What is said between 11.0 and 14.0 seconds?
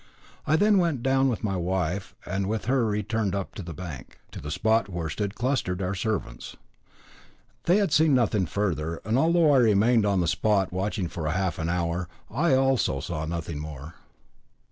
for half an hour, I also saw nothing more.